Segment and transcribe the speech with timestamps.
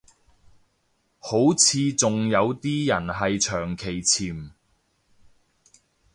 [1.19, 4.51] 好似仲有啲人係長期潛